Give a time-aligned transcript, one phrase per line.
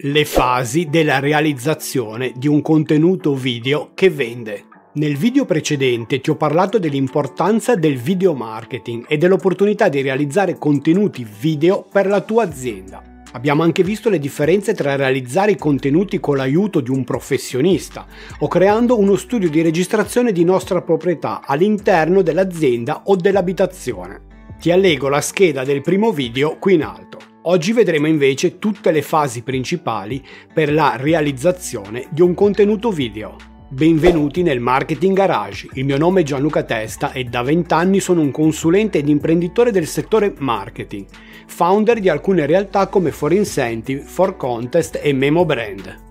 [0.00, 4.66] Le fasi della realizzazione di un contenuto video che vende.
[4.92, 11.26] Nel video precedente ti ho parlato dell'importanza del video marketing e dell'opportunità di realizzare contenuti
[11.40, 13.02] video per la tua azienda.
[13.32, 18.06] Abbiamo anche visto le differenze tra realizzare i contenuti con l'aiuto di un professionista
[18.38, 24.20] o creando uno studio di registrazione di nostra proprietà all'interno dell'azienda o dell'abitazione.
[24.60, 27.18] Ti allego la scheda del primo video qui in alto.
[27.50, 30.22] Oggi vedremo invece tutte le fasi principali
[30.52, 33.36] per la realizzazione di un contenuto video.
[33.70, 38.20] Benvenuti nel Marketing Garage, il mio nome è Gianluca Testa e da 20 anni sono
[38.20, 41.06] un consulente ed imprenditore del settore marketing,
[41.46, 46.07] founder di alcune realtà come For Incentive, For Contest e Memo Brand.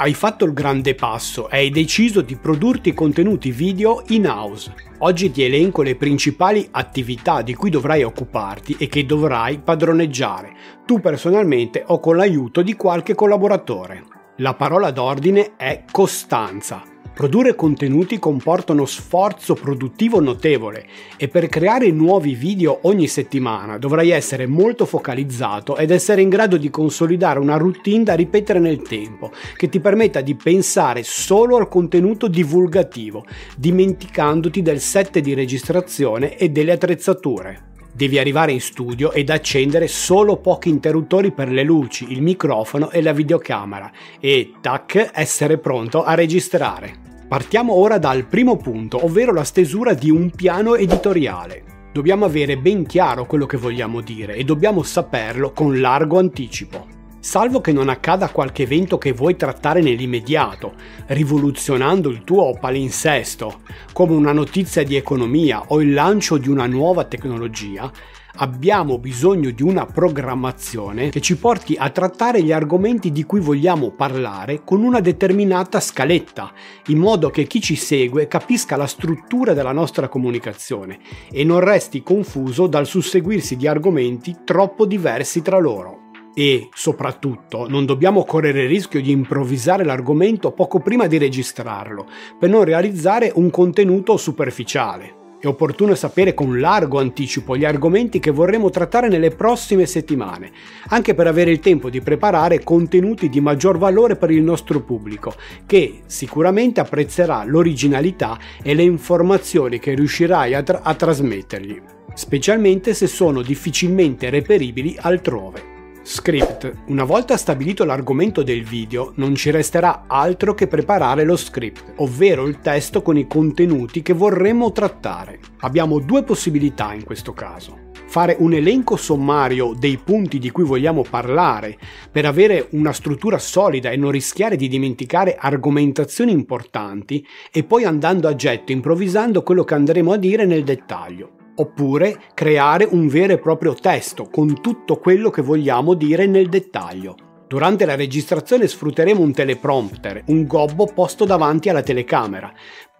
[0.00, 4.72] Hai fatto il grande passo e hai deciso di produrti contenuti video in house.
[5.00, 10.54] Oggi ti elenco le principali attività di cui dovrai occuparti e che dovrai padroneggiare,
[10.86, 14.04] tu personalmente o con l'aiuto di qualche collaboratore.
[14.36, 16.89] La parola d'ordine è costanza.
[17.20, 20.86] Produrre contenuti comporta uno sforzo produttivo notevole
[21.18, 26.56] e per creare nuovi video ogni settimana dovrai essere molto focalizzato ed essere in grado
[26.56, 31.68] di consolidare una routine da ripetere nel tempo che ti permetta di pensare solo al
[31.68, 37.64] contenuto divulgativo, dimenticandoti del set di registrazione e delle attrezzature.
[37.92, 43.02] Devi arrivare in studio ed accendere solo pochi interruttori per le luci, il microfono e
[43.02, 47.08] la videocamera e, tac, essere pronto a registrare.
[47.30, 51.62] Partiamo ora dal primo punto, ovvero la stesura di un piano editoriale.
[51.92, 56.88] Dobbiamo avere ben chiaro quello che vogliamo dire e dobbiamo saperlo con largo anticipo.
[57.20, 60.72] Salvo che non accada qualche evento che vuoi trattare nell'immediato,
[61.06, 63.60] rivoluzionando il tuo palinsesto,
[63.92, 67.92] come una notizia di economia o il lancio di una nuova tecnologia,
[68.40, 73.90] abbiamo bisogno di una programmazione che ci porti a trattare gli argomenti di cui vogliamo
[73.90, 76.52] parlare con una determinata scaletta,
[76.86, 80.98] in modo che chi ci segue capisca la struttura della nostra comunicazione
[81.30, 85.98] e non resti confuso dal susseguirsi di argomenti troppo diversi tra loro.
[86.32, 92.06] E soprattutto non dobbiamo correre il rischio di improvvisare l'argomento poco prima di registrarlo,
[92.38, 95.19] per non realizzare un contenuto superficiale.
[95.40, 100.52] È opportuno sapere con largo anticipo gli argomenti che vorremmo trattare nelle prossime settimane,
[100.88, 105.32] anche per avere il tempo di preparare contenuti di maggior valore per il nostro pubblico,
[105.64, 111.80] che sicuramente apprezzerà l'originalità e le informazioni che riuscirai a, tra- a trasmettergli,
[112.12, 115.69] specialmente se sono difficilmente reperibili altrove.
[116.02, 116.72] Script.
[116.86, 122.46] Una volta stabilito l'argomento del video, non ci resterà altro che preparare lo script, ovvero
[122.46, 125.38] il testo con i contenuti che vorremmo trattare.
[125.58, 127.88] Abbiamo due possibilità in questo caso.
[128.06, 131.78] Fare un elenco sommario dei punti di cui vogliamo parlare
[132.10, 138.26] per avere una struttura solida e non rischiare di dimenticare argomentazioni importanti e poi andando
[138.26, 143.38] a getto improvvisando quello che andremo a dire nel dettaglio oppure creare un vero e
[143.38, 147.14] proprio testo con tutto quello che vogliamo dire nel dettaglio.
[147.46, 152.52] Durante la registrazione sfrutteremo un teleprompter, un gobbo posto davanti alla telecamera,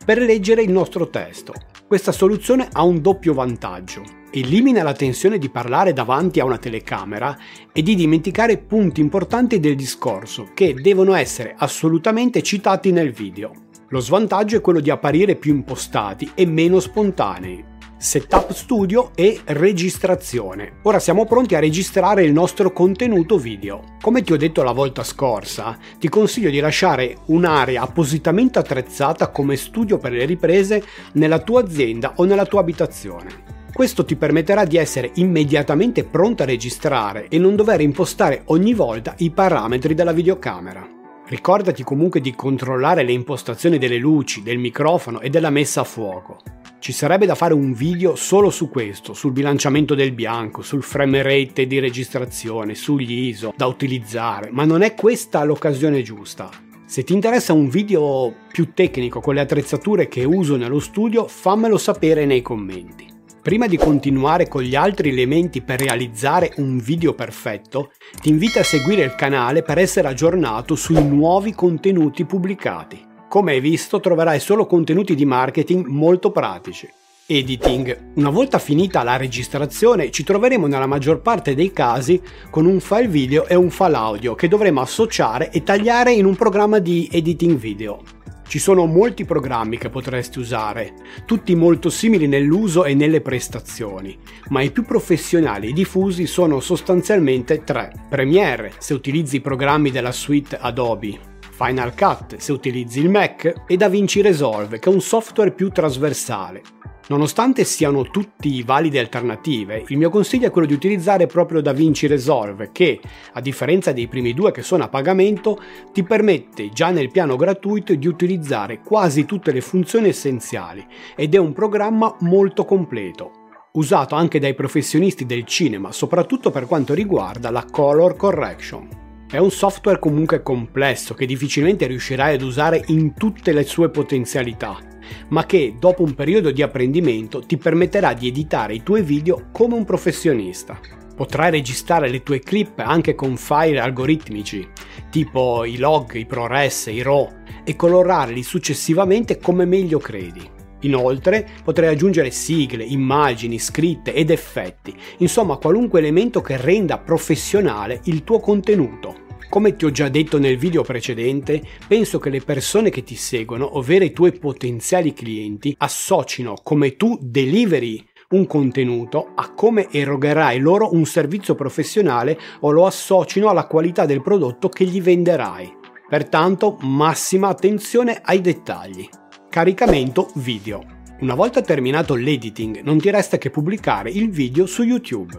[0.05, 1.53] per leggere il nostro testo.
[1.87, 4.03] Questa soluzione ha un doppio vantaggio.
[4.33, 7.37] Elimina la tensione di parlare davanti a una telecamera
[7.73, 13.53] e di dimenticare punti importanti del discorso che devono essere assolutamente citati nel video.
[13.91, 17.65] Lo svantaggio è quello di apparire più impostati e meno spontanei,
[18.01, 20.79] setup studio e registrazione.
[20.85, 23.97] Ora siamo pronti a registrare il nostro contenuto video.
[24.01, 29.57] Come ti ho detto la volta scorsa, ti consiglio di lasciare un'area appositamente attrezzata come
[29.57, 33.59] studio per le riprese nella tua azienda o nella tua abitazione.
[33.71, 39.15] Questo ti permetterà di essere immediatamente pronto a registrare e non dover impostare ogni volta
[39.19, 40.89] i parametri della videocamera.
[41.27, 46.60] Ricordati comunque di controllare le impostazioni delle luci, del microfono e della messa a fuoco.
[46.81, 51.21] Ci sarebbe da fare un video solo su questo, sul bilanciamento del bianco, sul frame
[51.21, 56.49] rate di registrazione, sugli ISO da utilizzare, ma non è questa l'occasione giusta.
[56.87, 61.77] Se ti interessa un video più tecnico con le attrezzature che uso nello studio, fammelo
[61.77, 63.07] sapere nei commenti.
[63.43, 68.65] Prima di continuare con gli altri elementi per realizzare un video perfetto, ti invito a
[68.65, 73.09] seguire il canale per essere aggiornato sui nuovi contenuti pubblicati.
[73.31, 76.89] Come hai visto troverai solo contenuti di marketing molto pratici.
[77.27, 78.15] Editing.
[78.15, 83.07] Una volta finita la registrazione ci troveremo nella maggior parte dei casi con un file
[83.07, 87.57] video e un file audio che dovremo associare e tagliare in un programma di editing
[87.57, 88.03] video.
[88.49, 90.95] Ci sono molti programmi che potresti usare,
[91.25, 94.19] tutti molto simili nell'uso e nelle prestazioni,
[94.49, 97.93] ma i più professionali e diffusi sono sostanzialmente tre.
[98.09, 101.30] Premiere, se utilizzi i programmi della suite Adobe,
[101.63, 106.63] Final Cut, se utilizzi il Mac, e DaVinci Resolve, che è un software più trasversale.
[107.09, 112.71] Nonostante siano tutti valide alternative, il mio consiglio è quello di utilizzare proprio DaVinci Resolve
[112.73, 112.99] che,
[113.35, 115.61] a differenza dei primi due che sono a pagamento,
[115.93, 120.83] ti permette già nel piano gratuito di utilizzare quasi tutte le funzioni essenziali
[121.15, 123.33] ed è un programma molto completo,
[123.73, 129.00] usato anche dai professionisti del cinema, soprattutto per quanto riguarda la color correction.
[129.31, 134.89] È un software comunque complesso che difficilmente riuscirai ad usare in tutte le sue potenzialità
[135.29, 139.75] ma che dopo un periodo di apprendimento ti permetterà di editare i tuoi video come
[139.75, 140.79] un professionista.
[141.15, 144.67] Potrai registrare le tue clip anche con file algoritmici,
[145.11, 147.29] tipo i log, i ProRes, i RAW,
[147.65, 150.59] e colorarli successivamente come meglio credi.
[150.81, 158.25] Inoltre potrai aggiungere sigle, immagini, scritte ed effetti, insomma qualunque elemento che renda professionale il
[158.25, 159.29] tuo contenuto.
[159.51, 163.79] Come ti ho già detto nel video precedente, penso che le persone che ti seguono,
[163.79, 170.95] ovvero i tuoi potenziali clienti, associno come tu deliveri un contenuto a come erogherai loro
[170.95, 175.79] un servizio professionale o lo associno alla qualità del prodotto che gli venderai.
[176.09, 179.09] Pertanto massima attenzione ai dettagli.
[179.51, 180.81] Caricamento video.
[181.23, 185.37] Una volta terminato l'editing non ti resta che pubblicare il video su YouTube.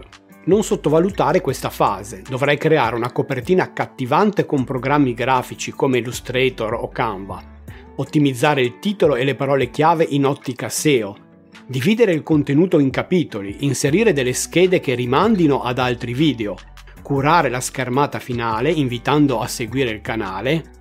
[0.47, 6.89] Non sottovalutare questa fase, dovrai creare una copertina accattivante con programmi grafici come Illustrator o
[6.89, 7.41] Canva,
[7.95, 11.15] ottimizzare il titolo e le parole chiave in ottica SEO,
[11.65, 16.57] dividere il contenuto in capitoli, inserire delle schede che rimandino ad altri video,
[17.01, 20.79] curare la schermata finale invitando a seguire il canale,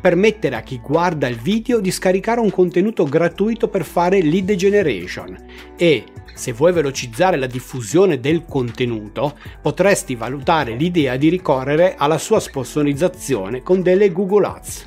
[0.00, 5.36] permettere a chi guarda il video di scaricare un contenuto gratuito per fare lead generation
[5.76, 6.04] e
[6.36, 13.62] se vuoi velocizzare la diffusione del contenuto, potresti valutare l'idea di ricorrere alla sua sponsorizzazione
[13.62, 14.84] con delle Google Ads.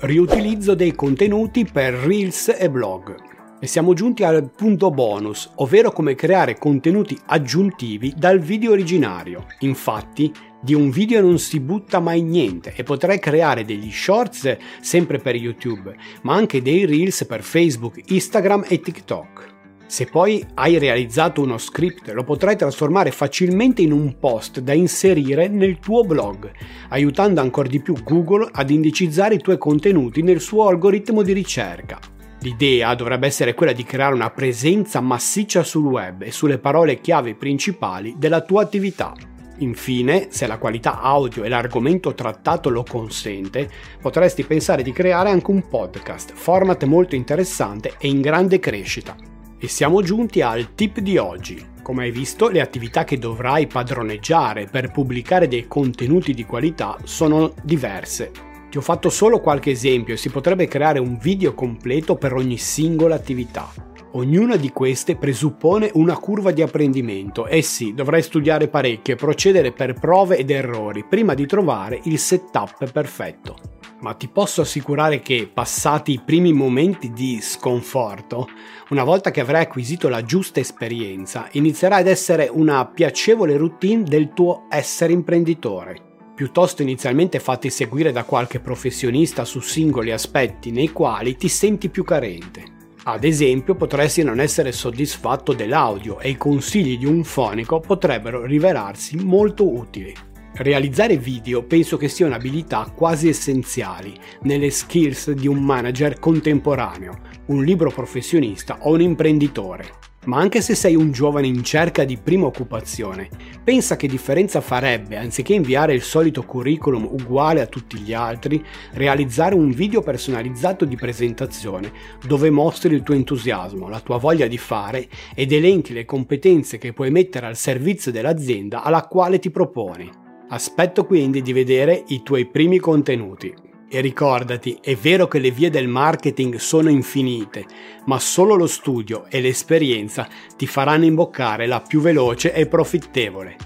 [0.00, 3.29] Riutilizzo dei contenuti per Reels e blog.
[3.62, 9.44] E siamo giunti al punto bonus, ovvero come creare contenuti aggiuntivi dal video originario.
[9.58, 15.18] Infatti, di un video non si butta mai niente e potrai creare degli shorts sempre
[15.18, 19.54] per YouTube, ma anche dei reels per Facebook, Instagram e TikTok.
[19.86, 25.48] Se poi hai realizzato uno script lo potrai trasformare facilmente in un post da inserire
[25.48, 26.50] nel tuo blog,
[26.88, 32.19] aiutando ancora di più Google ad indicizzare i tuoi contenuti nel suo algoritmo di ricerca.
[32.42, 37.34] L'idea dovrebbe essere quella di creare una presenza massiccia sul web e sulle parole chiave
[37.34, 39.12] principali della tua attività.
[39.58, 43.68] Infine, se la qualità audio e l'argomento trattato lo consente,
[44.00, 49.14] potresti pensare di creare anche un podcast, format molto interessante e in grande crescita.
[49.58, 51.62] E siamo giunti al tip di oggi.
[51.82, 57.52] Come hai visto, le attività che dovrai padroneggiare per pubblicare dei contenuti di qualità sono
[57.62, 58.48] diverse.
[58.70, 62.56] Ti ho fatto solo qualche esempio e si potrebbe creare un video completo per ogni
[62.56, 63.68] singola attività.
[64.12, 69.72] Ognuna di queste presuppone una curva di apprendimento e sì, dovrai studiare parecchio e procedere
[69.72, 75.50] per prove ed errori prima di trovare il setup perfetto ma ti posso assicurare che
[75.52, 78.48] passati i primi momenti di sconforto,
[78.90, 84.32] una volta che avrai acquisito la giusta esperienza, inizierà ad essere una piacevole routine del
[84.32, 86.09] tuo essere imprenditore.
[86.40, 92.02] Piuttosto inizialmente fatti seguire da qualche professionista su singoli aspetti nei quali ti senti più
[92.02, 92.64] carente.
[93.02, 99.18] Ad esempio, potresti non essere soddisfatto dell'audio e i consigli di un fonico potrebbero rivelarsi
[99.18, 100.14] molto utili.
[100.54, 107.18] Realizzare video penso che sia un'abilità quasi essenziale nelle skills di un manager contemporaneo,
[107.48, 110.09] un libro professionista o un imprenditore.
[110.26, 113.30] Ma anche se sei un giovane in cerca di prima occupazione,
[113.64, 118.62] pensa che differenza farebbe, anziché inviare il solito curriculum uguale a tutti gli altri,
[118.92, 121.90] realizzare un video personalizzato di presentazione
[122.26, 126.92] dove mostri il tuo entusiasmo, la tua voglia di fare ed elenchi le competenze che
[126.92, 130.10] puoi mettere al servizio dell'azienda alla quale ti proponi.
[130.50, 133.68] Aspetto quindi di vedere i tuoi primi contenuti.
[133.92, 137.66] E ricordati, è vero che le vie del marketing sono infinite,
[138.04, 143.56] ma solo lo studio e l'esperienza ti faranno imboccare la più veloce e profittevole.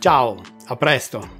[0.00, 1.37] Ciao, a presto!